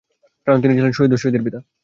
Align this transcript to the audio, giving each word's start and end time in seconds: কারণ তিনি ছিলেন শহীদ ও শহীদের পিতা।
কারণ 0.47 0.59
তিনি 0.61 0.73
ছিলেন 0.77 0.93
শহীদ 0.93 1.11
ও 1.11 1.21
শহীদের 1.21 1.45
পিতা। 1.45 1.59